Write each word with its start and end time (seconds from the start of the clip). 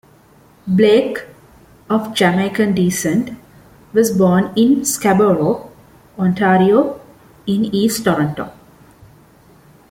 Blake, 0.65 1.27
of 1.87 2.15
Jamaican 2.15 2.73
descent, 2.73 3.37
was 3.93 4.09
born 4.09 4.51
in 4.55 4.83
Scarborough, 4.83 5.69
Ontario, 6.17 6.99
in 7.45 7.65
east 7.65 8.05
Toronto. 8.05 8.51